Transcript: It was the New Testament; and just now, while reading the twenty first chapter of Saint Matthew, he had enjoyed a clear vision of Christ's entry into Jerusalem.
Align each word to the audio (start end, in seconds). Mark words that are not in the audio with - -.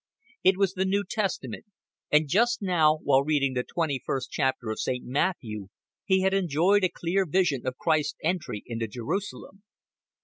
It 0.43 0.57
was 0.57 0.73
the 0.73 0.83
New 0.85 1.03
Testament; 1.07 1.63
and 2.11 2.27
just 2.27 2.59
now, 2.59 2.97
while 3.03 3.23
reading 3.23 3.53
the 3.53 3.61
twenty 3.63 4.01
first 4.03 4.31
chapter 4.31 4.71
of 4.71 4.79
Saint 4.79 5.05
Matthew, 5.05 5.67
he 6.05 6.21
had 6.23 6.33
enjoyed 6.33 6.83
a 6.83 6.89
clear 6.89 7.23
vision 7.23 7.67
of 7.67 7.77
Christ's 7.77 8.17
entry 8.23 8.63
into 8.65 8.87
Jerusalem. 8.87 9.61